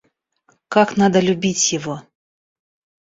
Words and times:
Как 0.67 0.97
надо 0.97 1.19
любить 1.19 1.73
его? 1.73 2.01